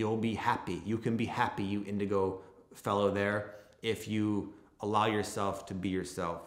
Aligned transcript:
you'll 0.00 0.16
be 0.16 0.34
happy. 0.34 0.80
You 0.86 0.96
can 0.96 1.14
be 1.14 1.26
happy, 1.26 1.62
you 1.62 1.84
indigo 1.86 2.40
fellow 2.74 3.10
there, 3.10 3.56
if 3.82 4.08
you 4.08 4.54
allow 4.80 5.04
yourself 5.06 5.66
to 5.66 5.74
be 5.74 5.90
yourself. 5.90 6.40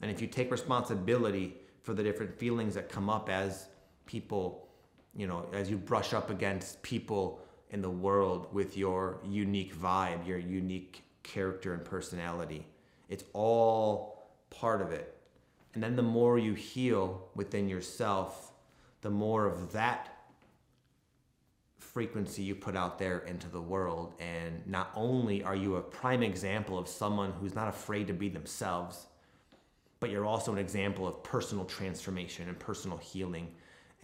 And 0.00 0.10
if 0.10 0.20
you 0.22 0.28
take 0.28 0.52
responsibility 0.52 1.56
for 1.82 1.94
the 1.94 2.02
different 2.04 2.32
feelings 2.38 2.74
that 2.74 2.88
come 2.88 3.10
up 3.10 3.28
as 3.28 3.66
people, 4.06 4.68
you 5.16 5.26
know, 5.26 5.46
as 5.52 5.68
you 5.68 5.76
brush 5.76 6.14
up 6.14 6.30
against 6.30 6.80
people 6.82 7.40
in 7.70 7.82
the 7.82 7.90
world 7.90 8.46
with 8.52 8.76
your 8.76 9.18
unique 9.24 9.74
vibe, 9.74 10.24
your 10.24 10.38
unique 10.38 11.02
character 11.24 11.74
and 11.74 11.84
personality. 11.84 12.64
It's 13.08 13.24
all 13.32 14.28
part 14.50 14.80
of 14.80 14.92
it. 14.92 15.16
And 15.74 15.82
then 15.82 15.96
the 15.96 16.02
more 16.02 16.38
you 16.38 16.54
heal 16.54 17.28
within 17.34 17.68
yourself, 17.68 18.52
the 19.00 19.10
more 19.10 19.46
of 19.46 19.72
that 19.72 20.21
frequency 21.82 22.42
you 22.42 22.54
put 22.54 22.76
out 22.76 22.98
there 22.98 23.18
into 23.20 23.48
the 23.48 23.60
world. 23.60 24.14
And 24.20 24.66
not 24.66 24.90
only 24.94 25.42
are 25.42 25.56
you 25.56 25.76
a 25.76 25.82
prime 25.82 26.22
example 26.22 26.78
of 26.78 26.88
someone 26.88 27.32
who's 27.32 27.54
not 27.54 27.68
afraid 27.68 28.06
to 28.06 28.12
be 28.14 28.28
themselves, 28.28 29.06
but 30.00 30.10
you're 30.10 30.24
also 30.24 30.52
an 30.52 30.58
example 30.58 31.06
of 31.06 31.22
personal 31.22 31.64
transformation 31.64 32.48
and 32.48 32.58
personal 32.58 32.96
healing. 32.96 33.48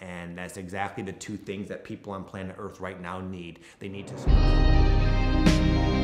And 0.01 0.37
that's 0.37 0.57
exactly 0.57 1.03
the 1.03 1.13
two 1.13 1.37
things 1.37 1.69
that 1.69 1.83
people 1.83 2.13
on 2.13 2.25
planet 2.25 2.57
Earth 2.59 2.81
right 2.81 3.01
now 3.01 3.21
need. 3.21 3.61
They 3.79 3.89
need 3.89 4.07
to. 4.09 5.98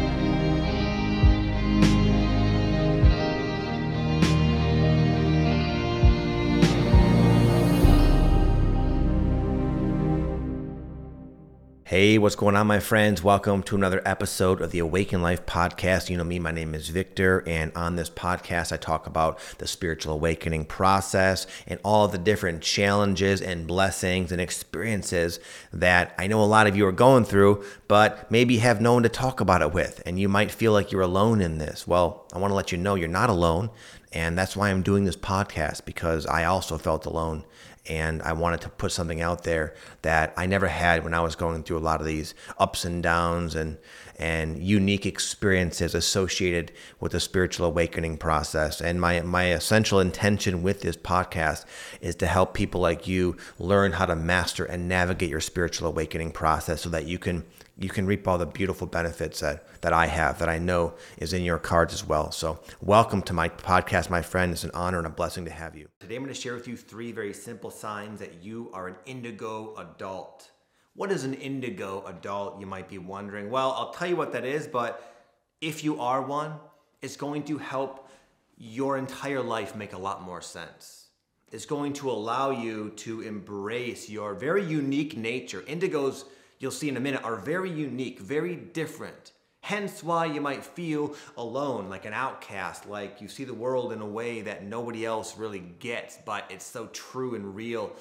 Hey, 11.95 12.19
what's 12.19 12.35
going 12.35 12.57
on, 12.57 12.67
my 12.67 12.81
friends? 12.81 13.23
Welcome 13.23 13.63
to 13.63 13.77
another 13.77 14.03
episode 14.05 14.61
of 14.61 14.73
the 14.73 14.81
Awaken 14.81 15.23
Life 15.23 15.47
podcast. 15.47 16.11
You 16.11 16.17
know 16.17 16.25
me, 16.25 16.41
my 16.41 16.51
name 16.51 16.75
is 16.75 16.89
Victor, 16.89 17.45
and 17.47 17.71
on 17.77 17.95
this 17.95 18.11
podcast, 18.11 18.73
I 18.73 18.79
talk 18.79 19.07
about 19.07 19.39
the 19.59 19.69
spiritual 19.69 20.15
awakening 20.15 20.65
process 20.65 21.47
and 21.69 21.79
all 21.85 22.09
the 22.09 22.19
different 22.19 22.63
challenges 22.63 23.41
and 23.41 23.69
blessings 23.69 24.33
and 24.33 24.41
experiences 24.41 25.39
that 25.73 26.17
I 26.19 26.27
know 26.27 26.43
a 26.43 26.47
lot 26.47 26.67
of 26.67 26.77
you 26.77 26.85
are 26.85 26.91
going 26.91 27.25
through, 27.25 27.65
but 27.87 28.29
maybe 28.29 28.57
have 28.57 28.81
no 28.81 28.95
one 28.95 29.05
to 29.05 29.09
talk 29.09 29.41
about 29.41 29.63
it 29.63 29.73
with. 29.73 30.03
And 30.05 30.19
you 30.19 30.29
might 30.29 30.51
feel 30.51 30.73
like 30.73 30.91
you're 30.91 31.01
alone 31.01 31.41
in 31.41 31.59
this. 31.59 31.87
Well, 31.87 32.27
I 32.33 32.39
want 32.39 32.51
to 32.51 32.57
let 32.57 32.73
you 32.73 32.79
know 32.79 32.97
you're 32.97 33.07
not 33.07 33.31
alone. 33.31 33.71
And 34.13 34.37
that's 34.37 34.57
why 34.57 34.71
I'm 34.71 34.83
doing 34.83 35.05
this 35.05 35.17
podcast 35.17 35.85
because 35.85 36.27
I 36.27 36.45
also 36.45 36.77
felt 36.77 37.07
alone 37.07 37.45
and 37.87 38.23
I 38.23 38.33
wanted 38.33 38.63
to 38.63 38.69
put 38.69 38.93
something 38.93 39.21
out 39.21 39.45
there 39.45 39.75
that 40.03 40.33
I 40.37 40.47
never 40.47 40.67
had 40.67 41.05
when 41.05 41.15
I 41.15 41.21
was 41.21 41.37
going 41.37 41.63
through 41.63 41.79
a 41.79 41.81
lot 41.81 42.01
of 42.01 42.07
these 42.07 42.35
ups 42.59 42.85
and 42.85 43.03
downs 43.03 43.55
and 43.55 43.77
and 44.17 44.63
unique 44.63 45.07
experiences 45.07 45.95
associated 45.95 46.73
with 47.01 47.13
the 47.13 47.21
spiritual 47.21 47.67
awakening 47.67 48.19
process. 48.19 48.81
And 48.81 49.01
my 49.01 49.21
my 49.23 49.45
essential 49.45 50.01
intention 50.01 50.63
with 50.63 50.81
this 50.81 50.97
podcast 50.97 51.65
is 52.01 52.15
to 52.17 52.27
help 52.27 52.55
people 52.55 52.81
like 52.81 53.07
you 53.07 53.37
learn 53.59 53.93
how 53.93 54.07
to 54.07 54.17
master 54.17 54.65
and 54.65 54.89
navigate 54.89 55.31
your 55.31 55.41
spiritual 55.41 55.89
awakening 55.89 56.33
process 56.33 56.83
so 56.83 56.89
that 56.91 57.07
you 57.07 57.19
can 57.19 57.45
you 57.77 57.89
can 57.89 58.07
reap 58.07 58.29
all 58.29 58.39
the 58.39 58.47
beautiful 58.47 58.87
benefits 58.87 59.41
that, 59.41 59.67
that 59.81 59.93
I 59.93 60.07
have, 60.07 60.39
that 60.39 60.49
I 60.49 60.59
know 60.59 60.95
is 61.19 61.33
in 61.33 61.43
your 61.43 61.59
cards 61.59 61.93
as 61.93 62.07
well. 62.07 62.31
So, 62.31 62.61
welcome 62.81 63.21
to 63.23 63.33
my 63.33 63.49
podcast, 63.49 64.11
my 64.11 64.23
friend. 64.23 64.53
It's 64.53 64.65
an 64.65 64.71
honor 64.75 64.99
and 64.99 65.07
a 65.07 65.11
blessing 65.11 65.45
to 65.47 65.51
have 65.51 65.77
you. 65.77 65.89
Today, 66.01 66.17
I'm 66.17 66.23
going 66.23 66.33
to 66.33 66.41
share 66.41 66.55
with 66.55 66.69
you 66.69 66.77
three 66.77 67.11
very 67.11 67.33
simple 67.33 67.71
signs 67.71 68.21
that 68.21 68.43
you 68.43 68.71
are 68.73 68.89
an 68.89 68.97
indigo 69.07 69.75
adult. 69.77 70.51
What 70.97 71.11
is 71.11 71.25
an 71.25 71.35
indigo 71.35 72.05
adult, 72.07 72.61
you 72.61 72.67
might 72.67 72.89
be 72.89 72.99
wondering? 72.99 73.51
Well, 73.51 73.73
I'll 73.73 73.93
tell 73.93 74.09
you 74.09 74.17
what 74.17 74.33
that 74.33 74.45
is, 74.45 74.67
but 74.67 75.15
if 75.61 75.83
you 75.83 76.01
are 76.01 76.23
one, 76.23 76.55
it's 77.03 77.17
going 77.17 77.43
to 77.45 77.59
help 77.59 78.09
your 78.57 78.97
entire 78.97 79.43
life 79.43 79.75
make 79.75 79.93
a 79.93 79.99
lot 79.99 80.23
more 80.23 80.41
sense. 80.41 81.09
It's 81.51 81.67
going 81.67 81.93
to 81.95 82.11
allow 82.11 82.51
you 82.51 82.91
to 82.97 83.23
embrace 83.23 84.09
your 84.09 84.35
very 84.35 84.65
unique 84.65 85.17
nature. 85.17 85.63
Indigos 85.63 86.25
you'll 86.59 86.71
see 86.71 86.89
in 86.89 86.97
a 86.97 87.01
minute, 87.01 87.23
are 87.23 87.37
very 87.37 87.71
unique, 87.71 88.19
very 88.19 88.57
different. 88.57 89.33
Hence 89.61 90.03
why 90.03 90.27
you 90.27 90.41
might 90.41 90.65
feel 90.65 91.15
alone, 91.37 91.89
like 91.89 92.05
an 92.05 92.13
outcast, 92.13 92.89
like 92.89 93.21
you 93.21 93.29
see 93.29 93.45
the 93.45 93.55
world 93.55 93.93
in 93.93 94.01
a 94.01 94.07
way 94.07 94.43
that 94.43 94.65
nobody 94.65 95.05
else 95.05 95.37
really 95.37 95.61
gets, 95.79 96.19
but 96.25 96.45
it's 96.51 96.65
so 96.65 96.87
true 96.89 97.35
and 97.35 97.55
real 97.55 97.93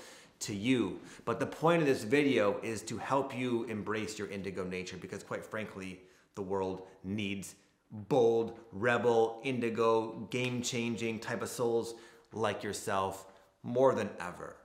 to 0.45 0.55
you. 0.55 0.99
But 1.25 1.39
the 1.39 1.45
point 1.45 1.81
of 1.81 1.87
this 1.87 2.03
video 2.03 2.59
is 2.61 2.81
to 2.83 2.97
help 2.97 3.35
you 3.35 3.63
embrace 3.65 4.17
your 4.17 4.29
indigo 4.29 4.63
nature 4.63 4.97
because 4.97 5.23
quite 5.23 5.45
frankly, 5.45 5.99
the 6.35 6.41
world 6.41 6.87
needs 7.03 7.55
bold, 8.09 8.57
rebel, 8.71 9.39
indigo, 9.43 10.27
game-changing 10.31 11.19
type 11.19 11.41
of 11.41 11.49
souls 11.49 11.93
like 12.33 12.63
yourself 12.63 13.31
more 13.61 13.93
than 13.93 14.09
ever. 14.19 14.55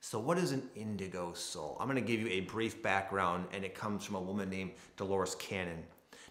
So, 0.00 0.18
what 0.18 0.38
is 0.38 0.52
an 0.52 0.68
indigo 0.74 1.34
soul? 1.34 1.76
I'm 1.78 1.86
going 1.86 2.02
to 2.02 2.06
give 2.06 2.20
you 2.20 2.28
a 2.28 2.40
brief 2.40 2.82
background, 2.82 3.46
and 3.52 3.64
it 3.64 3.74
comes 3.74 4.04
from 4.04 4.14
a 4.14 4.20
woman 4.20 4.48
named 4.48 4.70
Dolores 4.96 5.34
Cannon. 5.34 5.82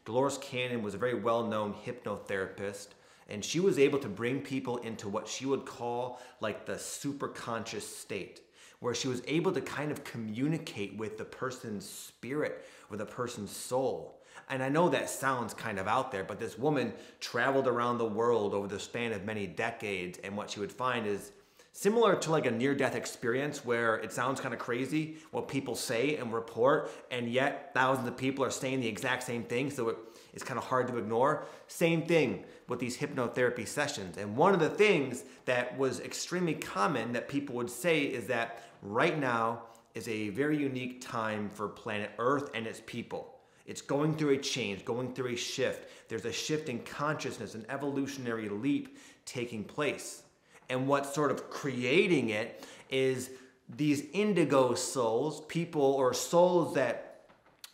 Dolores 0.06 0.40
Cannon 0.40 0.82
was 0.82 0.96
a 0.96 0.98
very 0.98 1.14
well 1.14 1.46
known 1.46 1.76
hypnotherapist, 1.86 2.88
and 3.30 3.46
she 3.46 3.60
was 3.60 3.80
able 3.80 4.00
to 4.00 4.10
bring 4.10 4.42
people 4.42 4.78
into 4.78 5.08
what 5.08 5.28
she 5.28 5.46
would 5.46 5.66
call 5.66 6.20
like 6.42 6.66
the 6.66 6.74
superconscious 6.74 7.82
state, 7.82 8.42
where 8.80 8.96
she 8.96 9.08
was 9.08 9.22
able 9.28 9.52
to 9.52 9.62
kind 9.62 9.92
of 9.92 10.04
communicate 10.04 10.98
with 10.98 11.18
the 11.18 11.26
person's 11.26 11.88
spirit 11.88 12.66
or 12.90 12.98
the 12.98 13.06
person's 13.06 13.52
soul. 13.52 14.22
And 14.50 14.64
I 14.64 14.70
know 14.70 14.90
that 14.90 15.10
sounds 15.10 15.54
kind 15.54 15.80
of 15.80 15.88
out 15.88 16.12
there, 16.12 16.24
but 16.24 16.40
this 16.40 16.58
woman 16.58 16.94
traveled 17.20 17.68
around 17.68 18.00
the 18.00 18.06
world 18.06 18.54
over 18.54 18.68
the 18.68 18.80
span 18.80 19.12
of 19.12 19.24
many 19.24 19.46
decades, 19.46 20.18
and 20.24 20.36
what 20.36 20.50
she 20.50 20.60
would 20.60 20.72
find 20.72 21.06
is 21.06 21.32
similar 21.72 22.16
to 22.16 22.32
like 22.32 22.46
a 22.46 22.52
near 22.52 22.74
death 22.74 22.96
experience 22.96 23.64
where 23.64 23.98
it 23.98 24.12
sounds 24.12 24.42
kind 24.42 24.54
of 24.54 24.60
crazy 24.60 25.18
what 25.32 25.48
people 25.48 25.76
say 25.76 26.16
and 26.18 26.34
report 26.34 26.92
and 27.12 27.30
yet 27.30 27.72
thousands 27.74 28.08
of 28.08 28.18
people 28.18 28.44
are 28.44 28.52
saying 28.52 28.82
the 28.82 28.88
exact 28.88 29.24
same 29.24 29.44
thing 29.44 29.70
so 29.70 29.90
it, 29.90 29.98
it's 30.34 30.44
kind 30.44 30.58
of 30.58 30.66
hard 30.66 30.88
to 30.88 30.98
ignore 30.98 31.46
same 31.68 32.02
thing 32.04 32.44
with 32.68 32.80
these 32.80 32.98
hypnotherapy 32.98 33.68
sessions 33.68 34.18
and 34.18 34.36
one 34.36 34.54
of 34.54 34.60
the 34.60 34.70
things 34.70 35.24
that 35.46 35.78
was 35.78 36.00
extremely 36.00 36.54
common 36.54 37.14
that 37.14 37.28
people 37.28 37.56
would 37.56 37.70
say 37.70 38.02
is 38.02 38.28
that 38.28 38.64
right 38.82 39.20
now 39.20 39.62
is 39.96 40.08
a 40.08 40.30
very 40.30 40.58
unique 40.58 41.02
time 41.02 41.50
for 41.50 41.68
planet 41.68 42.12
earth 42.20 42.50
and 42.54 42.68
its 42.68 42.82
people 42.86 43.40
it's 43.70 43.84
going 43.84 44.16
through 44.16 44.32
a 44.32 44.38
change, 44.40 44.84
going 44.84 45.14
through 45.14 45.34
a 45.34 45.36
shift. 45.36 46.10
There's 46.10 46.26
a 46.26 46.32
shift 46.32 46.70
in 46.70 46.80
consciousness, 46.80 47.54
an 47.54 47.68
evolutionary 47.70 48.50
leap 48.50 48.98
taking 49.26 49.64
place. 49.64 50.24
And 50.70 50.88
what's 50.88 51.14
sort 51.14 51.30
of 51.30 51.52
creating 51.52 52.30
it 52.30 52.66
is 52.90 53.30
these 53.70 54.06
indigo 54.12 54.74
souls, 54.74 55.42
people 55.48 55.84
or 55.84 56.16
souls 56.16 56.74
that 56.74 57.28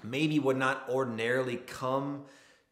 maybe 0.03 0.37
would 0.37 0.57
not 0.57 0.83
ordinarily 0.89 1.55
come 1.55 2.25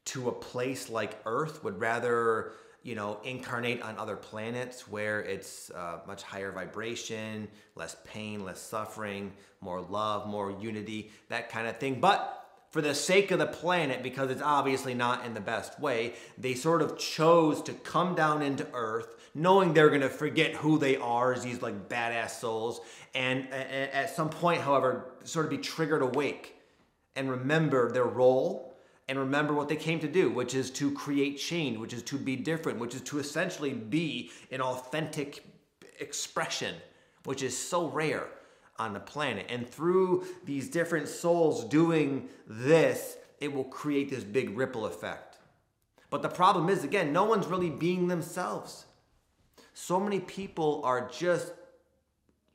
to 0.06 0.30
a 0.30 0.32
place 0.32 0.90
like 0.90 1.20
Earth, 1.26 1.64
would 1.64 1.80
rather 1.80 2.54
you 2.84 2.96
know, 2.96 3.18
incarnate 3.24 3.82
on 3.82 3.98
other 3.98 4.18
planets 4.18 4.90
where 4.90 5.22
it's 5.22 5.72
uh, 5.72 6.00
much 6.06 6.22
higher 6.22 6.52
vibration, 6.52 7.48
less 7.76 7.96
pain, 8.04 8.44
less 8.44 8.60
suffering, 8.60 9.32
more 9.62 9.82
love, 9.82 10.28
more 10.28 10.52
unity, 10.52 11.10
that 11.30 11.50
kind 11.50 11.66
of 11.66 11.78
thing. 11.78 12.02
But 12.02 12.46
for 12.72 12.82
the 12.82 12.94
sake 12.94 13.32
of 13.32 13.40
the 13.40 13.46
planet, 13.46 14.04
because 14.04 14.30
it's 14.30 14.42
obviously 14.42 14.94
not 14.94 15.26
in 15.26 15.34
the 15.34 15.40
best 15.40 15.80
way, 15.80 16.16
they 16.38 16.56
sort 16.56 16.82
of 16.82 16.98
chose 16.98 17.62
to 17.64 17.74
come 17.74 18.16
down 18.16 18.42
into 18.42 18.68
Earth, 18.74 19.16
knowing 19.34 19.74
they're 19.74 19.90
to 20.02 20.10
forget 20.10 20.54
who 20.56 20.78
they 20.78 20.98
are 20.98 21.34
as 21.34 21.44
these 21.44 21.62
like 21.62 21.88
badass 21.88 22.32
souls, 22.32 22.82
and 23.16 23.48
at 23.54 24.14
some 24.14 24.30
point, 24.30 24.60
however, 24.62 25.14
sort 25.24 25.46
of 25.46 25.52
be 25.52 25.58
triggered 25.58 26.02
awake 26.02 26.56
and 27.16 27.30
remember 27.30 27.92
their 27.92 28.06
role 28.06 28.73
and 29.08 29.20
remember 29.20 29.54
what 29.54 29.68
they 29.68 29.76
came 29.76 30.00
to 30.00 30.08
do, 30.08 30.30
which 30.30 30.56
is 30.56 30.70
to 30.72 30.92
create 30.92 31.38
change, 31.38 31.78
which 31.78 31.94
is 31.94 32.04
to 32.04 32.18
be 32.18 32.36
different, 32.36 32.80
which 32.80 32.96
is 32.96 33.02
to 33.02 33.20
essentially 33.20 33.74
be 33.74 34.32
an 34.52 34.62
authentic 34.62 35.46
expression, 36.00 36.76
which 37.26 37.44
is 37.44 37.58
so 37.58 37.88
rare 37.90 38.28
on 38.80 38.94
the 38.94 39.00
planet. 39.00 39.46
And 39.50 39.68
through 39.68 40.26
these 40.46 40.70
different 40.70 41.08
souls 41.08 41.66
doing 41.66 42.30
this, 42.48 43.18
it 43.40 43.54
will 43.54 43.66
create 43.66 44.10
this 44.10 44.24
big 44.24 44.58
ripple 44.58 44.86
effect. 44.86 45.38
But 46.10 46.22
the 46.22 46.30
problem 46.30 46.70
is, 46.70 46.84
again, 46.84 47.12
no 47.12 47.26
one's 47.26 47.48
really 47.48 47.70
being 47.70 48.08
themselves. 48.08 48.86
So 49.74 50.00
many 50.00 50.20
people 50.20 50.82
are 50.86 51.10
just 51.10 51.52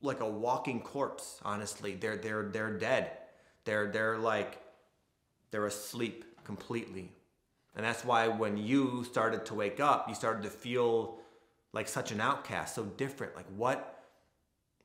like 0.00 0.20
a 0.20 0.28
walking 0.28 0.80
corpse, 0.80 1.40
honestly. 1.44 1.94
They're, 1.94 2.16
they're, 2.16 2.44
they're 2.44 2.78
dead. 2.78 3.10
They're, 3.64 3.90
they're 3.90 4.16
like, 4.16 4.62
they're 5.50 5.66
asleep 5.66 6.24
completely. 6.48 7.06
And 7.76 7.86
that's 7.86 8.04
why 8.04 8.22
when 8.42 8.56
you 8.56 9.04
started 9.04 9.46
to 9.46 9.54
wake 9.54 9.80
up, 9.80 10.08
you 10.08 10.14
started 10.14 10.42
to 10.44 10.50
feel 10.50 11.18
like 11.72 11.88
such 11.88 12.10
an 12.10 12.20
outcast, 12.20 12.74
so 12.74 12.84
different. 12.84 13.36
Like, 13.36 13.50
what? 13.56 13.98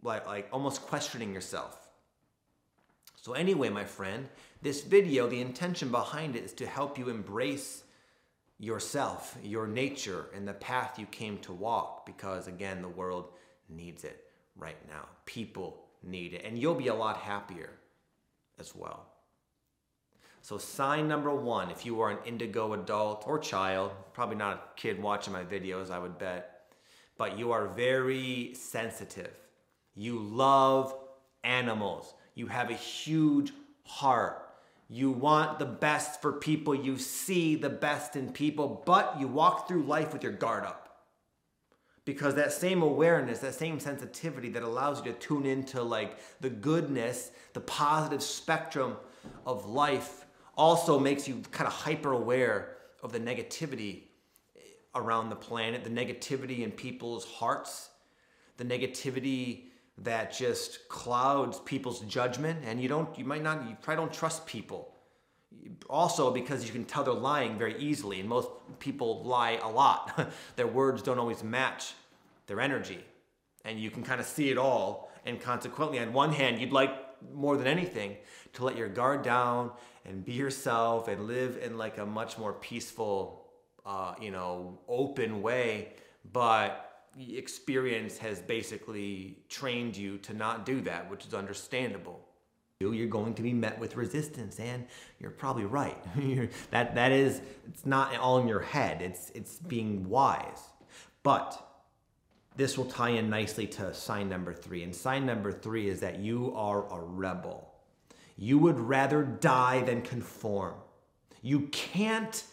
like 0.03 0.27
like 0.27 0.47
almost 0.51 0.81
questioning 0.81 1.33
yourself. 1.33 1.77
So, 3.15 3.33
anyway, 3.33 3.69
my 3.69 3.85
friend, 3.85 4.27
this 4.61 4.81
video, 4.81 5.27
the 5.27 5.39
intention 5.39 5.89
behind 5.89 6.35
it 6.35 6.43
is 6.43 6.53
to 6.53 6.65
help 6.65 6.99
you 6.99 7.09
embrace 7.09 7.83
yourself, 8.59 9.37
your 9.41 9.65
nature, 9.65 10.25
and 10.35 10.45
the 10.47 10.53
path 10.53 10.99
you 10.99 11.05
came 11.05 11.37
to 11.39 11.53
walk 11.53 12.05
because, 12.05 12.47
again, 12.47 12.81
the 12.81 12.89
world 12.89 13.31
needs 13.69 14.03
it 14.03 14.25
right 14.57 14.77
now. 14.89 15.05
People 15.25 15.85
need 16.03 16.33
it, 16.33 16.43
and 16.43 16.59
you'll 16.59 16.75
be 16.75 16.89
a 16.89 16.93
lot 16.93 17.17
happier 17.17 17.69
as 18.59 18.75
well. 18.75 19.12
So, 20.43 20.57
sign 20.57 21.07
number 21.07 21.33
one 21.33 21.71
if 21.71 21.85
you 21.85 22.01
are 22.01 22.09
an 22.09 22.17
indigo 22.25 22.73
adult 22.73 23.23
or 23.25 23.39
child, 23.39 23.93
probably 24.11 24.35
not 24.35 24.57
a 24.57 24.79
kid 24.79 25.01
watching 25.01 25.31
my 25.31 25.45
videos, 25.45 25.89
I 25.89 25.99
would 25.99 26.17
bet, 26.17 26.65
but 27.17 27.39
you 27.39 27.53
are 27.53 27.65
very 27.69 28.53
sensitive. 28.53 29.31
You 29.95 30.19
love 30.19 30.93
animals. 31.45 32.13
You 32.35 32.47
have 32.47 32.69
a 32.69 32.75
huge 32.75 33.53
heart. 33.85 34.49
You 34.89 35.11
want 35.11 35.59
the 35.59 35.65
best 35.65 36.21
for 36.21 36.33
people. 36.33 36.75
You 36.75 36.97
see 36.97 37.55
the 37.55 37.69
best 37.69 38.17
in 38.17 38.33
people, 38.33 38.83
but 38.85 39.15
you 39.21 39.29
walk 39.29 39.69
through 39.69 39.83
life 39.83 40.11
with 40.11 40.23
your 40.23 40.33
guard 40.33 40.65
up. 40.65 41.05
Because 42.03 42.35
that 42.35 42.51
same 42.51 42.81
awareness, 42.81 43.39
that 43.39 43.55
same 43.55 43.79
sensitivity 43.79 44.49
that 44.49 44.63
allows 44.63 45.05
you 45.05 45.13
to 45.13 45.17
tune 45.17 45.45
into 45.45 45.81
like 45.81 46.17
the 46.41 46.49
goodness, 46.49 47.31
the 47.53 47.61
positive 47.61 48.21
spectrum 48.21 48.97
of 49.45 49.65
life 49.65 50.22
also 50.55 50.99
makes 50.99 51.27
you 51.27 51.41
kind 51.51 51.67
of 51.67 51.73
hyper 51.73 52.11
aware 52.11 52.77
of 53.01 53.11
the 53.11 53.19
negativity 53.19 54.03
around 54.95 55.29
the 55.29 55.35
planet, 55.35 55.83
the 55.83 55.89
negativity 55.89 56.59
in 56.59 56.71
people's 56.71 57.25
hearts, 57.25 57.89
the 58.57 58.63
negativity 58.63 59.65
that 59.99 60.35
just 60.35 60.87
clouds 60.89 61.59
people's 61.59 62.01
judgment 62.01 62.59
and 62.65 62.81
you 62.81 62.87
don't 62.87 63.17
you 63.17 63.25
might 63.25 63.43
not 63.43 63.67
you 63.67 63.75
probably 63.81 64.03
don't 64.03 64.13
trust 64.13 64.45
people. 64.45 64.93
Also 65.89 66.31
because 66.31 66.65
you 66.65 66.71
can 66.71 66.83
tell 66.83 67.03
they're 67.03 67.13
lying 67.13 67.57
very 67.57 67.77
easily 67.77 68.19
and 68.19 68.27
most 68.27 68.49
people 68.79 69.23
lie 69.23 69.59
a 69.61 69.69
lot. 69.69 70.31
Their 70.55 70.67
words 70.67 71.01
don't 71.03 71.19
always 71.19 71.43
match 71.43 71.93
their 72.47 72.59
energy 72.59 73.03
and 73.63 73.79
you 73.79 73.91
can 73.91 74.03
kind 74.03 74.19
of 74.19 74.25
see 74.25 74.49
it 74.49 74.57
all 74.57 75.11
and 75.25 75.39
consequently 75.39 75.99
on 75.99 76.11
one 76.11 76.31
hand 76.31 76.59
you'd 76.59 76.73
like 76.73 76.91
more 77.33 77.55
than 77.55 77.67
anything 77.67 78.17
to 78.53 78.65
let 78.65 78.75
your 78.75 78.89
guard 78.89 79.21
down 79.21 79.71
and 80.05 80.23
be 80.25 80.33
yourself 80.33 81.07
and 81.07 81.27
live 81.27 81.57
in 81.57 81.77
like 81.77 81.97
a 81.97 82.05
much 82.05 82.37
more 82.37 82.53
peaceful, 82.53 83.47
uh, 83.85 84.15
you 84.21 84.31
know, 84.31 84.79
open 84.87 85.41
way. 85.41 85.93
But 86.31 86.93
experience 87.17 88.17
has 88.17 88.39
basically 88.39 89.37
trained 89.49 89.95
you 89.95 90.17
to 90.19 90.33
not 90.33 90.65
do 90.65 90.81
that, 90.81 91.09
which 91.09 91.25
is 91.25 91.33
understandable. 91.33 92.27
You're 92.79 93.07
going 93.07 93.33
to 93.35 93.41
be 93.41 93.53
met 93.53 93.79
with 93.79 93.95
resistance, 93.95 94.59
and 94.59 94.85
you're 95.19 95.31
probably 95.31 95.63
right. 95.63 95.97
that 96.71 96.95
that 96.95 97.11
is, 97.13 97.41
it's 97.69 97.85
not 97.85 98.13
all 98.17 98.39
in 98.39 98.47
your 98.47 98.59
head. 98.59 99.01
It's 99.01 99.29
it's 99.33 99.55
being 99.55 100.09
wise, 100.09 100.59
but 101.21 101.73
this 102.55 102.77
will 102.77 102.85
tie 102.85 103.09
in 103.09 103.29
nicely 103.29 103.67
to 103.67 103.93
sign 103.93 104.29
number 104.29 104.53
three. 104.53 104.83
And 104.83 104.93
sign 104.93 105.25
number 105.25 105.51
three 105.51 105.89
is 105.89 106.01
that 106.01 106.19
you 106.19 106.53
are 106.55 106.85
a 106.93 107.01
rebel. 107.01 107.72
You 108.35 108.57
would 108.59 108.79
rather 108.79 109.23
die 109.23 109.81
than 109.81 110.01
conform. 110.01 110.75
You 111.41 111.67
can't, 111.71 112.43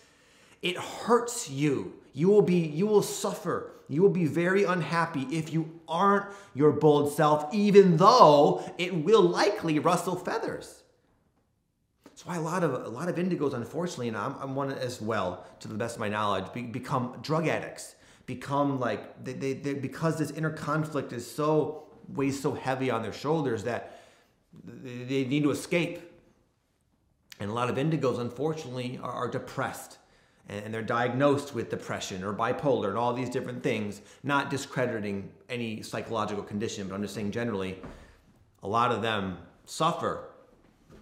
it 0.63 0.77
hurts 0.77 1.49
you. 1.49 1.95
You 2.13 2.29
will 2.29 2.43
be, 2.43 2.59
you 2.59 2.87
will 2.87 3.03
suffer. 3.03 3.73
You 3.89 4.03
will 4.03 4.11
be 4.11 4.27
very 4.27 4.65
unhappy 4.65 5.23
if 5.31 5.53
you 5.53 5.81
aren't 5.89 6.27
your 6.55 6.73
bold 6.73 7.13
self, 7.13 7.53
even 7.53 7.97
though 7.97 8.63
it 8.79 8.95
will 8.95 9.23
likely 9.23 9.79
rustle 9.79 10.17
feathers. 10.17 10.83
That's 12.05 12.27
why 12.27 12.37
a 12.37 12.41
lot 12.41 12.63
of 12.63 12.75
a 12.75 12.89
lot 12.89 13.09
of 13.09 13.17
indigos, 13.17 13.55
unfortunately, 13.55 14.09
and 14.09 14.17
I'm, 14.17 14.35
I'm 14.41 14.55
one 14.55 14.71
as 14.73 15.01
well, 15.01 15.47
to 15.61 15.69
the 15.69 15.75
best 15.75 15.97
of 15.97 16.01
my 16.01 16.09
knowledge, 16.09 16.53
be, 16.53 16.63
become 16.63 17.17
drug 17.23 17.49
addicts. 17.49 17.95
Become 18.27 18.79
like 18.79 19.25
they, 19.25 19.33
they, 19.33 19.55
they 19.55 19.75
because 19.75 20.19
this 20.19 20.31
inner 20.31 20.51
conflict 20.51 21.13
is 21.13 21.29
so 21.29 21.85
weighs 22.09 22.41
so 22.41 22.53
heavy 22.53 22.91
on 22.91 23.03
their 23.03 23.13
shoulders 23.13 23.65
that 23.65 24.00
they 24.53 25.25
need 25.25 25.43
to 25.43 25.51
escape. 25.51 26.01
And 27.39 27.51
a 27.51 27.55
lot 27.55 27.71
of 27.71 27.77
indigos, 27.77 28.19
unfortunately, 28.19 29.01
are, 29.03 29.13
are 29.13 29.29
depressed 29.29 29.99
and 30.49 30.75
they're 30.75 30.83
diagnosed 30.83 31.55
with 31.55 31.71
depression 31.71 32.25
or 32.25 32.35
bipolar 32.35 32.89
and 32.89 32.99
all 32.99 33.13
these 33.13 33.31
different 33.31 33.63
things, 33.63 34.01
not 34.25 34.51
discrediting 34.51 35.31
any 35.49 35.81
psychological 35.81 36.43
condition, 36.43 36.89
but 36.89 36.95
I'm 36.95 37.03
just 37.03 37.15
saying 37.15 37.31
generally, 37.31 37.79
a 38.63 38.69
lot 38.69 38.91
of 38.91 39.01
them 39.01 39.39
suffer. 39.65 40.25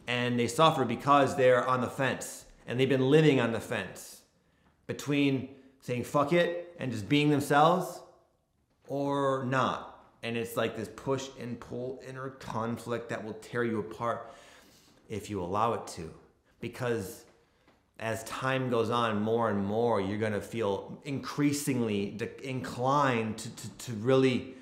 And 0.06 0.38
they 0.38 0.48
suffer 0.48 0.84
because 0.84 1.34
they're 1.34 1.66
on 1.66 1.80
the 1.80 1.88
fence 1.88 2.44
and 2.66 2.78
they've 2.78 2.88
been 2.88 3.10
living 3.10 3.40
on 3.40 3.52
the 3.52 3.60
fence 3.60 4.22
between 4.86 5.48
saying 5.80 6.04
fuck 6.04 6.32
it 6.32 6.74
and 6.78 6.92
just 6.92 7.08
being 7.08 7.30
themselves 7.30 8.00
or 8.86 9.44
not 9.44 9.87
and 10.28 10.36
it's 10.36 10.58
like 10.58 10.76
this 10.76 10.90
push 10.94 11.28
and 11.40 11.58
pull 11.58 12.02
inner 12.06 12.28
conflict 12.28 13.08
that 13.08 13.24
will 13.24 13.32
tear 13.32 13.64
you 13.64 13.78
apart 13.78 14.34
if 15.08 15.30
you 15.30 15.40
allow 15.40 15.72
it 15.72 15.86
to. 15.86 16.12
Because 16.60 17.24
as 17.98 18.22
time 18.24 18.68
goes 18.68 18.90
on 18.90 19.22
more 19.22 19.48
and 19.48 19.64
more 19.64 20.02
you're 20.02 20.18
going 20.18 20.34
to 20.34 20.40
feel 20.40 21.00
increasingly 21.04 22.10
de- 22.10 22.46
inclined 22.48 23.38
to, 23.38 23.48
to, 23.56 23.70
to 23.78 23.92
really 23.94 24.54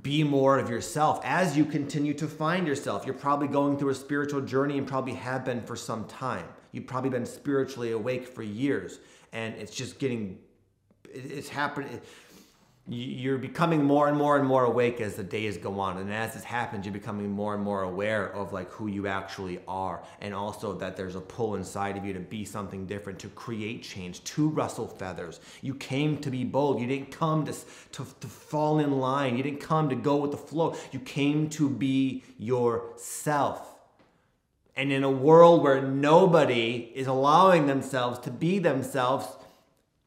be 0.00 0.24
more 0.24 0.58
of 0.58 0.70
yourself 0.70 1.20
as 1.24 1.58
you 1.58 1.66
continue 1.66 2.14
to 2.14 2.26
find 2.26 2.66
yourself. 2.66 3.04
You're 3.04 3.14
probably 3.14 3.48
going 3.48 3.76
through 3.76 3.90
a 3.90 3.94
spiritual 3.94 4.40
journey 4.40 4.78
and 4.78 4.86
probably 4.86 5.12
have 5.12 5.44
been 5.44 5.60
for 5.60 5.76
some 5.76 6.06
time. 6.06 6.46
You've 6.72 6.86
probably 6.86 7.10
been 7.10 7.26
spiritually 7.26 7.92
awake 7.92 8.26
for 8.26 8.42
years 8.42 8.98
and 9.34 9.54
it's 9.56 9.74
just 9.74 9.98
getting 9.98 10.38
it's 11.12 11.50
happening 11.50 12.00
you're 12.86 13.38
becoming 13.38 13.82
more 13.82 14.08
and 14.08 14.18
more 14.18 14.36
and 14.36 14.46
more 14.46 14.64
awake 14.64 15.00
as 15.00 15.14
the 15.14 15.22
days 15.22 15.56
go 15.56 15.80
on. 15.80 15.96
And 15.96 16.12
as 16.12 16.34
this 16.34 16.44
happens 16.44 16.84
you're 16.84 16.92
becoming 16.92 17.30
more 17.30 17.54
and 17.54 17.62
more 17.62 17.82
aware 17.82 18.30
of 18.34 18.52
like 18.52 18.70
who 18.70 18.88
you 18.88 19.06
actually 19.06 19.58
are. 19.66 20.02
And 20.20 20.34
also 20.34 20.74
that 20.74 20.94
there's 20.94 21.14
a 21.14 21.20
pull 21.20 21.54
inside 21.54 21.96
of 21.96 22.04
you 22.04 22.12
to 22.12 22.20
be 22.20 22.44
something 22.44 22.84
different 22.84 23.18
to 23.20 23.28
create 23.28 23.82
change 23.82 24.22
to 24.24 24.48
rustle 24.50 24.86
feathers. 24.86 25.40
You 25.62 25.74
came 25.74 26.18
to 26.18 26.30
be 26.30 26.44
bold. 26.44 26.78
You 26.78 26.86
didn't 26.86 27.10
come 27.10 27.46
to, 27.46 27.52
to, 27.52 28.06
to 28.20 28.26
fall 28.26 28.78
in 28.78 28.98
line. 29.00 29.38
You 29.38 29.42
didn't 29.42 29.60
come 29.60 29.88
to 29.88 29.96
go 29.96 30.16
with 30.16 30.32
the 30.32 30.36
flow. 30.36 30.76
You 30.92 31.00
came 31.00 31.48
to 31.50 31.70
be 31.70 32.22
yourself. 32.38 33.70
And 34.76 34.92
in 34.92 35.04
a 35.04 35.10
world 35.10 35.62
where 35.62 35.80
nobody 35.80 36.92
is 36.94 37.06
allowing 37.06 37.66
themselves 37.66 38.18
to 38.20 38.30
be 38.30 38.58
themselves 38.58 39.26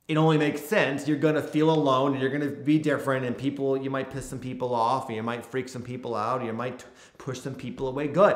it 0.08 0.16
only 0.16 0.38
makes 0.38 0.62
sense. 0.62 1.08
You're 1.08 1.18
gonna 1.18 1.42
feel 1.42 1.70
alone, 1.70 2.20
you're 2.20 2.30
gonna 2.30 2.50
be 2.50 2.80
different, 2.80 3.26
and 3.26 3.38
people 3.38 3.76
you 3.76 3.90
might 3.90 4.10
piss 4.10 4.30
some 4.30 4.40
people 4.40 4.74
off, 4.74 5.10
you 5.10 5.22
might 5.22 5.46
freak 5.46 5.68
some 5.68 5.82
people 5.82 6.16
out, 6.16 6.42
or 6.42 6.46
you 6.46 6.54
might 6.54 6.86
push 7.18 7.40
some 7.40 7.56
people 7.56 7.88
away. 7.88 8.08
Good, 8.08 8.36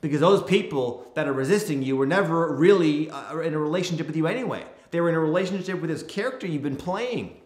because 0.00 0.20
those 0.20 0.42
people 0.42 1.10
that 1.14 1.28
are 1.28 1.32
resisting 1.32 1.82
you 1.82 1.96
were 1.96 2.06
never 2.06 2.54
really 2.54 3.10
uh, 3.10 3.38
in 3.38 3.54
a 3.54 3.58
relationship 3.58 4.06
with 4.06 4.16
you 4.16 4.26
anyway. 4.26 4.64
They 4.90 5.00
were 5.00 5.08
in 5.08 5.14
a 5.14 5.20
relationship 5.20 5.80
with 5.80 5.90
this 5.90 6.02
character 6.02 6.46
you've 6.46 6.62
been 6.62 6.76
playing. 6.76 7.40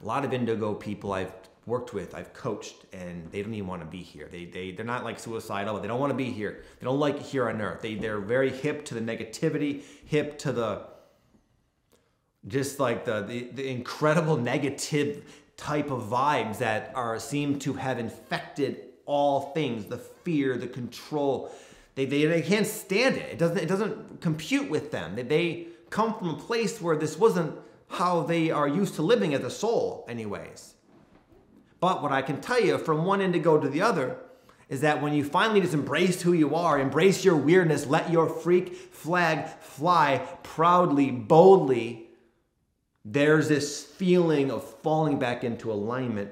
A 0.00 0.06
lot 0.06 0.24
of 0.24 0.32
indigo 0.32 0.74
people 0.74 1.12
I've 1.12 1.32
worked 1.68 1.92
with, 1.92 2.14
I've 2.14 2.32
coached, 2.32 2.76
and 2.92 3.30
they 3.30 3.42
don't 3.42 3.54
even 3.54 3.68
want 3.68 3.82
to 3.82 3.86
be 3.86 4.02
here. 4.02 4.28
They, 4.30 4.46
they, 4.46 4.72
they're 4.72 4.84
not 4.84 5.04
like 5.04 5.20
suicidal, 5.20 5.74
but 5.74 5.82
they 5.82 5.88
don't 5.88 6.00
want 6.00 6.10
to 6.10 6.16
be 6.16 6.30
here. 6.30 6.64
They 6.80 6.84
don't 6.84 6.98
like 6.98 7.16
it 7.16 7.22
here 7.22 7.48
on 7.48 7.60
earth. 7.60 7.82
They, 7.82 7.94
they're 7.94 8.20
very 8.20 8.50
hip 8.50 8.84
to 8.86 8.94
the 8.94 9.00
negativity, 9.00 9.82
hip 10.06 10.38
to 10.38 10.52
the, 10.52 10.86
just 12.46 12.80
like 12.80 13.04
the, 13.04 13.22
the, 13.22 13.50
the 13.52 13.68
incredible 13.68 14.36
negative 14.36 15.24
type 15.56 15.90
of 15.90 16.04
vibes 16.04 16.58
that 16.58 16.92
are 16.94 17.18
seem 17.18 17.58
to 17.60 17.74
have 17.74 17.98
infected 17.98 18.80
all 19.04 19.52
things, 19.52 19.84
the 19.86 19.98
fear, 19.98 20.56
the 20.56 20.66
control. 20.66 21.52
They, 21.94 22.06
they, 22.06 22.24
they 22.24 22.42
can't 22.42 22.66
stand 22.66 23.16
it. 23.16 23.32
It 23.32 23.38
doesn't, 23.38 23.58
it 23.58 23.66
doesn't 23.66 24.20
compute 24.20 24.70
with 24.70 24.90
them. 24.90 25.16
They, 25.16 25.22
they 25.22 25.66
come 25.90 26.18
from 26.18 26.30
a 26.30 26.38
place 26.38 26.80
where 26.80 26.96
this 26.96 27.18
wasn't 27.18 27.58
how 27.88 28.22
they 28.22 28.50
are 28.50 28.68
used 28.68 28.94
to 28.96 29.02
living 29.02 29.34
as 29.34 29.42
a 29.42 29.50
soul 29.50 30.04
anyways. 30.08 30.74
But 31.80 32.02
what 32.02 32.12
I 32.12 32.22
can 32.22 32.40
tell 32.40 32.60
you 32.60 32.78
from 32.78 33.04
one 33.04 33.20
indigo 33.20 33.58
to 33.58 33.68
the 33.68 33.82
other 33.82 34.18
is 34.68 34.80
that 34.82 35.00
when 35.00 35.14
you 35.14 35.24
finally 35.24 35.60
just 35.60 35.74
embrace 35.74 36.20
who 36.20 36.32
you 36.32 36.54
are, 36.54 36.78
embrace 36.78 37.24
your 37.24 37.36
weirdness, 37.36 37.86
let 37.86 38.10
your 38.10 38.28
freak 38.28 38.74
flag 38.74 39.48
fly 39.48 40.26
proudly, 40.42 41.10
boldly, 41.10 42.08
there's 43.04 43.48
this 43.48 43.82
feeling 43.84 44.50
of 44.50 44.62
falling 44.62 45.18
back 45.18 45.42
into 45.42 45.72
alignment 45.72 46.30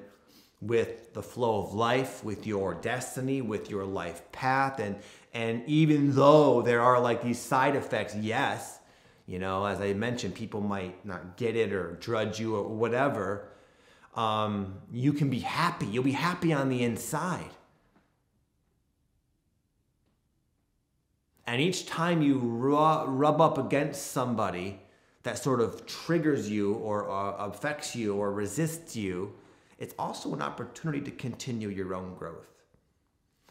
with 0.61 1.15
the 1.15 1.23
flow 1.23 1.63
of 1.63 1.73
life, 1.73 2.23
with 2.23 2.47
your 2.47 2.75
destiny, 2.75 3.41
with 3.41 3.71
your 3.71 3.85
life 3.85 4.21
path. 4.33 4.81
And, 4.81 4.97
and 5.33 5.63
even 5.67 6.15
though 6.15 6.61
there 6.61 6.83
are 6.83 7.01
like 7.01 7.23
these 7.23 7.39
side 7.39 7.77
effects, 7.77 8.15
yes, 8.17 8.81
you 9.27 9.39
know, 9.39 9.65
as 9.65 9.81
I 9.81 9.95
mentioned, 9.95 10.35
people 10.35 10.61
might 10.61 11.05
not 11.07 11.37
get 11.37 11.57
it 11.57 11.73
or 11.73 11.93
drudge 11.93 12.39
you 12.39 12.57
or 12.57 12.65
whatever 12.65 13.49
um, 14.17 14.75
you 14.93 15.13
can 15.13 15.29
be 15.29 15.41
happy. 15.41 15.87
You'll 15.87 16.05
be 16.05 16.13
happy 16.13 16.53
on 16.53 16.69
the 16.69 16.83
inside. 16.83 17.51
And 21.47 21.61
each 21.61 21.87
time 21.87 22.23
you 22.23 22.39
rub 22.39 23.41
up 23.41 23.59
against 23.59 24.11
somebody 24.11 24.81
that 25.23 25.39
sort 25.39 25.61
of 25.61 25.87
triggers 25.87 26.51
you 26.51 26.75
or 26.75 27.11
uh, 27.11 27.37
affects 27.47 27.95
you 27.95 28.15
or 28.15 28.33
resists 28.33 28.97
you, 28.97 29.33
it's 29.79 29.95
also 29.99 30.33
an 30.35 30.43
opportunity 30.43 31.01
to 31.03 31.11
continue 31.11 31.69
your 31.69 31.95
own 31.95 32.15
growth. 32.15 32.49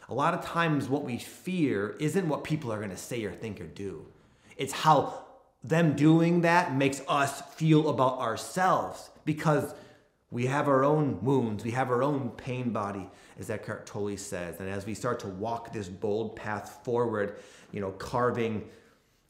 A 0.10 0.14
lot 0.14 0.34
of 0.34 0.44
times, 0.44 0.88
what 0.88 1.04
we 1.04 1.18
fear 1.18 1.96
isn't 2.00 2.28
what 2.28 2.44
people 2.44 2.72
are 2.72 2.78
going 2.78 2.92
to 2.92 2.98
say 2.98 3.24
or 3.24 3.32
think 3.32 3.60
or 3.60 3.66
do, 3.66 4.06
it's 4.58 4.74
how 4.74 5.26
them 5.64 5.96
doing 5.96 6.42
that 6.42 6.76
makes 6.76 7.02
us 7.08 7.42
feel 7.56 7.90
about 7.90 8.20
ourselves 8.20 9.10
because 9.26 9.74
we 10.32 10.48
have 10.48 10.68
our 10.68 10.84
own 10.84 11.24
wounds, 11.24 11.64
we 11.64 11.72
have 11.72 11.90
our 11.90 12.04
own 12.04 12.30
pain 12.32 12.72
body, 12.72 13.08
as 13.40 13.50
Eckhart 13.50 13.86
Tolle 13.86 14.18
says. 14.18 14.60
And 14.60 14.70
as 14.70 14.86
we 14.86 14.94
start 14.94 15.20
to 15.20 15.28
walk 15.28 15.72
this 15.72 15.88
bold 15.88 16.36
path 16.36 16.84
forward, 16.84 17.40
you 17.72 17.80
know, 17.80 17.92
carving, 17.92 18.68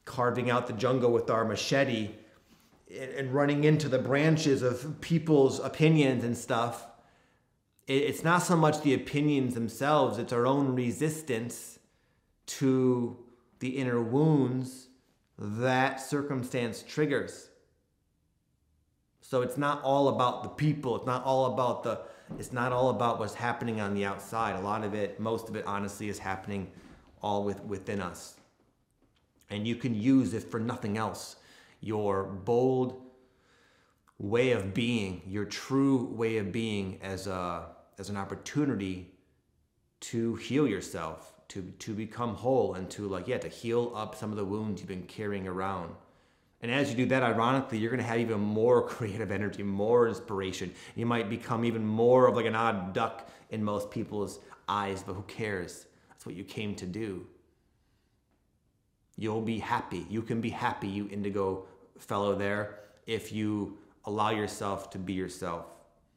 carving 0.05 0.49
out 0.49 0.67
the 0.67 0.73
jungle 0.73 1.11
with 1.11 1.29
our 1.29 1.45
machete 1.45 2.11
and, 2.89 3.11
and 3.11 3.33
running 3.33 3.65
into 3.65 3.89
the 3.89 3.99
branches 3.99 4.61
of 4.61 4.99
people's 5.01 5.59
opinions 5.59 6.23
and 6.23 6.37
stuff, 6.37 6.87
it, 7.87 8.03
it's 8.03 8.23
not 8.23 8.39
so 8.39 8.55
much 8.55 8.81
the 8.81 8.93
opinions 8.93 9.53
themselves, 9.53 10.17
it's 10.17 10.33
our 10.33 10.47
own 10.47 10.75
resistance 10.75 11.77
to 12.45 13.17
the 13.59 13.77
inner 13.77 14.01
wounds 14.01 14.87
that 15.37 15.99
circumstance 15.99 16.83
triggers. 16.87 17.49
So 19.27 19.41
it's 19.41 19.57
not 19.57 19.81
all 19.81 20.09
about 20.09 20.43
the 20.43 20.49
people. 20.49 20.95
It's 20.95 21.07
not 21.07 21.23
all 21.23 21.47
about 21.47 21.81
the 21.81 22.01
it's 22.37 22.53
not 22.53 22.71
all 22.71 22.91
about 22.91 23.17
what's 23.17 23.33
happening 23.33 23.81
on 23.81 23.95
the 23.95 24.05
outside. 24.05 24.55
A 24.55 24.59
lot 24.59 24.83
of 24.83 24.93
it, 24.93 25.19
most 25.19 25.49
of 25.49 25.55
it 25.55 25.65
honestly 25.65 26.09
is 26.09 26.19
happening 26.19 26.71
all 27.23 27.43
with, 27.43 27.63
within 27.63 28.01
us. 28.01 28.35
And 29.49 29.67
you 29.67 29.75
can 29.77 29.95
use 29.95 30.35
if 30.35 30.49
for 30.49 30.59
nothing 30.59 30.97
else 30.97 31.37
your 31.81 32.23
bold 32.23 33.01
way 34.19 34.51
of 34.51 34.75
being, 34.75 35.23
your 35.25 35.45
true 35.45 36.05
way 36.13 36.37
of 36.37 36.51
being 36.51 36.99
as 37.01 37.25
a 37.25 37.65
as 37.97 38.09
an 38.09 38.17
opportunity 38.17 39.11
to 40.01 40.35
heal 40.35 40.67
yourself, 40.67 41.33
to 41.47 41.63
to 41.79 41.95
become 41.95 42.35
whole 42.35 42.75
and 42.75 42.91
to 42.91 43.07
like 43.07 43.27
yeah, 43.27 43.39
to 43.39 43.49
heal 43.49 43.91
up 43.95 44.13
some 44.13 44.29
of 44.29 44.37
the 44.37 44.45
wounds 44.45 44.81
you've 44.81 44.87
been 44.87 45.07
carrying 45.07 45.47
around. 45.47 45.95
And 46.65 46.73
as 46.73 46.89
you 46.89 46.97
do 46.97 47.05
that, 47.05 47.21
ironically, 47.21 47.77
you're 47.77 47.95
to 47.95 48.01
have 48.01 48.19
even 48.19 48.39
more 48.39 48.81
creative 48.87 49.29
energy, 49.29 49.61
more 49.61 50.07
inspiration. 50.07 50.73
You 50.95 51.05
might 51.05 51.29
become 51.29 51.63
even 51.63 51.85
more 51.85 52.27
of 52.27 52.35
like 52.35 52.47
an 52.47 52.55
odd 52.55 52.91
duck 52.91 53.29
in 53.51 53.63
most 53.63 53.91
people's 53.91 54.39
eyes, 54.67 55.03
but 55.03 55.13
who 55.13 55.21
cares? 55.27 55.85
That's 56.09 56.25
what 56.25 56.33
you 56.33 56.43
came 56.43 56.73
to 56.77 56.87
do. 56.87 57.27
You'll 59.15 59.43
be 59.43 59.59
happy. 59.59 60.07
You 60.09 60.23
can 60.23 60.41
be 60.41 60.49
happy, 60.49 60.87
you 60.87 61.07
indigo 61.11 61.67
fellow 61.99 62.33
there, 62.33 62.79
if 63.05 63.31
you 63.31 63.77
allow 64.05 64.31
yourself 64.31 64.89
to 64.89 64.97
be 64.97 65.13
yourself. 65.13 65.67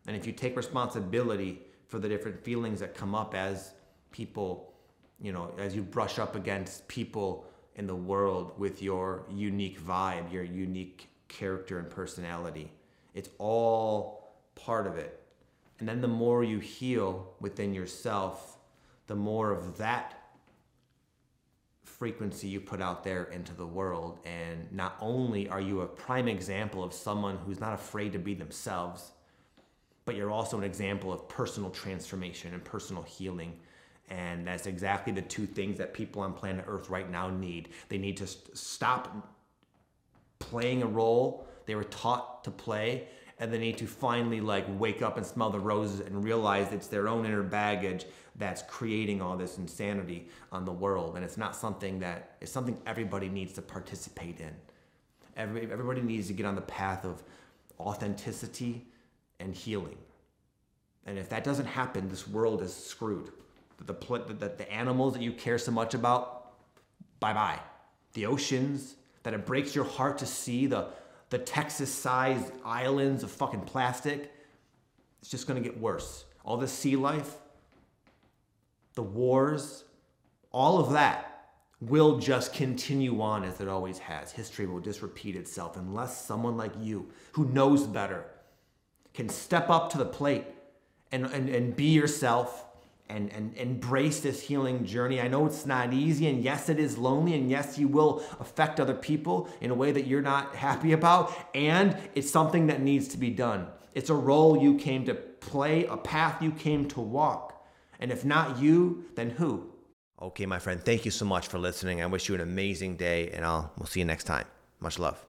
And 0.07 0.17
if 0.17 0.27
you 0.27 0.33
take 0.33 0.57
responsibility 0.57 1.61
for 1.89 1.99
the 1.99 2.09
different 2.09 2.43
feelings 2.43 2.81
that 2.81 2.95
come 2.95 3.15
up 3.15 3.35
as 3.35 3.75
people, 4.13 4.73
you 5.21 5.31
know, 5.31 5.53
as 5.59 5.77
you 5.77 5.83
brush 5.83 6.19
up 6.19 6.37
against 6.37 6.89
people 6.89 7.45
in 7.79 7.87
the 7.87 7.97
world 7.97 8.53
with 8.59 8.83
your 8.83 9.25
unique 9.31 9.81
vibe, 9.81 10.31
your 10.33 10.43
unique 10.43 11.09
character 11.29 11.79
and 11.79 11.89
personality. 11.89 12.73
It's 13.15 13.31
all 13.39 14.35
part 14.57 14.87
of 14.87 14.99
it. 14.99 15.23
And 15.79 15.89
then 15.89 16.01
the 16.01 16.09
more 16.09 16.43
you 16.43 16.59
heal 16.59 17.35
within 17.41 17.73
yourself, 17.73 18.59
the 19.07 19.15
more 19.15 19.53
of 19.53 19.79
that 19.79 20.15
frequency 21.85 22.49
you 22.49 22.61
put 22.61 22.83
out 22.83 23.05
there 23.05 23.25
into 23.25 23.55
the 23.55 23.67
world. 23.67 24.19
And 24.25 24.71
not 24.73 24.97
only 25.01 25.49
are 25.49 25.61
you 25.61 25.81
a 25.81 25.87
prime 25.87 26.27
example 26.27 26.83
of 26.83 26.93
someone 26.93 27.39
who's 27.39 27.61
not 27.61 27.75
afraid 27.75 28.13
to 28.13 28.19
be 28.19 28.35
themselves, 28.35 29.13
but 30.05 30.17
you're 30.17 30.31
also 30.31 30.59
an 30.59 30.65
example 30.65 31.13
of 31.13 31.29
personal 31.29 31.71
transformation 31.71 32.55
and 32.55 32.65
personal 32.65 33.03
healing 33.03 33.53
and 34.11 34.47
that's 34.47 34.67
exactly 34.67 35.13
the 35.13 35.23
two 35.23 35.47
things 35.47 35.79
that 35.79 35.93
people 35.93 36.23
on 36.23 36.33
planet 36.33 36.65
Earth 36.67 36.89
right 36.89 37.11
now 37.11 37.29
need. 37.31 37.69
They 37.89 37.99
need 37.99 38.17
to 38.19 38.27
st- 38.27 38.57
stop 38.57 39.35
playing 40.39 40.83
a 40.83 40.87
role 40.87 41.47
they 41.69 41.75
were 41.75 41.85
taught 41.85 42.45
to 42.45 42.51
play, 42.51 43.09
and 43.39 43.53
they 43.53 43.59
need 43.59 43.77
to 43.77 43.87
finally 43.87 44.41
like 44.41 44.65
wake 44.79 45.03
up 45.03 45.19
and 45.19 45.27
smell 45.27 45.51
the 45.51 45.61
roses 45.61 46.01
and 46.01 46.25
realize 46.25 46.73
it's 46.73 46.87
their 46.87 47.09
own 47.09 47.27
inner 47.27 47.43
baggage 47.43 48.07
that's 48.37 48.63
creating 48.63 49.21
all 49.21 49.37
this 49.37 49.59
insanity 49.59 50.31
on 50.51 50.65
the 50.65 50.73
world. 50.73 51.17
And 51.17 51.23
it's 51.23 51.37
not 51.37 51.55
something 51.55 51.99
that 51.99 52.37
it's 52.41 52.51
something 52.51 52.81
everybody 52.87 53.29
needs 53.29 53.53
to 53.53 53.63
participate 53.63 54.41
in. 54.41 54.55
Every, 55.37 55.71
everybody 55.71 56.01
needs 56.01 56.29
to 56.29 56.33
get 56.33 56.47
on 56.47 56.55
the 56.55 56.63
path 56.63 57.05
of 57.05 57.23
authenticity 57.79 58.87
and 59.39 59.55
healing. 59.55 59.99
And 61.05 61.19
if 61.19 61.29
that 61.29 61.45
doesn't 61.45 61.67
happen, 61.67 62.09
this 62.09 62.27
world 62.27 62.63
is 62.63 62.75
screwed 62.75 63.31
the, 63.87 63.95
the, 63.95 64.49
the 64.57 64.73
animals 64.73 65.15
that 65.15 65.23
you 65.23 65.33
care 65.33 65.59
so 65.59 65.71
much 65.71 65.95
about, 65.95 66.53
bye 67.21 67.33
bye. 67.33 67.61
The 68.15 68.27
oceans, 68.27 68.97
that 69.23 69.35
it 69.35 69.45
breaks 69.45 69.75
your 69.75 69.85
heart 69.85 70.19
to 70.19 70.27
see 70.27 70.67
the, 70.67 70.87
the 71.31 71.39
Texas 71.39 71.93
sized 71.93 72.53
islands 72.65 73.23
of 73.23 73.31
fucking 73.31 73.63
plastic, 73.63 74.33
it's 75.21 75.31
just 75.31 75.47
gonna 75.47 75.61
get 75.61 75.79
worse. 75.79 76.25
All 76.45 76.57
the 76.57 76.69
sea 76.69 76.97
life, 76.97 77.35
the 78.95 79.03
wars, 79.03 79.85
all 80.51 80.79
of 80.79 80.93
that 80.93 81.51
will 81.81 82.19
just 82.19 82.53
continue 82.53 83.21
on 83.21 83.45
as 83.45 83.61
it 83.61 83.69
always 83.69 83.99
has. 83.99 84.33
History 84.33 84.67
will 84.67 84.81
just 84.81 85.03
repeat 85.03 85.37
itself 85.37 85.77
unless 85.77 86.25
someone 86.25 86.57
like 86.57 86.73
you, 86.81 87.09
who 87.33 87.45
knows 87.47 87.87
better, 87.87 88.25
can 89.15 89.29
step 89.29 89.71
up 89.71 89.91
to 89.93 89.99
the 89.99 90.05
plate 90.05 90.47
and, 91.13 91.27
and, 91.27 91.49
and 91.49 91.77
be 91.77 91.85
yourself 91.85 92.65
and, 93.09 93.33
and 93.33 93.57
embrace 93.57 94.21
this 94.21 94.41
healing 94.41 94.85
journey. 94.85 95.21
I 95.21 95.29
know 95.29 95.47
it's 95.47 95.67
not 95.67 95.93
easy, 95.93 96.29
and 96.29 96.43
yes, 96.43 96.69
it 96.69 96.79
is 96.79 96.99
lonely, 96.99 97.35
and 97.35 97.51
yes, 97.51 97.79
you 97.79 97.89
will 97.89 98.23
affect 98.41 98.81
other 98.81 98.95
people 98.95 99.49
in 99.61 99.71
a 99.71 99.75
way 99.75 99.93
that 99.93 100.07
you're 100.07 100.23
not 100.23 100.55
happy 100.55 100.93
about, 100.93 101.33
and 101.55 101.97
it's 102.15 102.31
something 102.31 102.67
that 102.67 102.83
needs 102.83 103.09
to 103.09 103.19
be 103.19 103.31
done. 103.31 103.67
It's 103.95 104.11
a 104.11 104.15
role 104.15 104.61
you 104.61 104.77
came 104.77 105.05
to 105.07 105.15
play, 105.15 105.87
a 105.87 105.97
path 105.97 106.43
you 106.43 106.53
came 106.53 106.87
to 106.89 107.01
walk. 107.01 107.67
And 108.01 108.13
if 108.13 108.25
not 108.25 108.59
you, 108.59 109.05
then 109.15 109.31
who? 109.31 109.67
Okay, 110.21 110.47
my 110.47 110.59
friend, 110.59 110.81
thank 110.81 111.05
you 111.05 111.11
so 111.11 111.25
much 111.25 111.49
for 111.49 111.59
listening. 111.59 112.03
I 112.03 112.07
wish 112.07 112.29
you 112.29 112.35
an 112.35 112.41
amazing 112.41 112.97
day, 112.97 113.31
and 113.31 113.45
I'll 113.45 113.73
we'll 113.79 113.87
see 113.87 114.01
you 114.01 114.07
next 114.07 114.25
time. 114.25 114.47
Much 114.81 114.99
love. 114.99 115.25